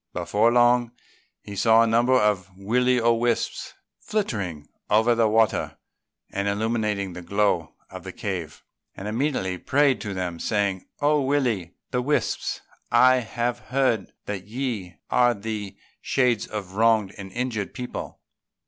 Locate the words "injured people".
17.31-18.21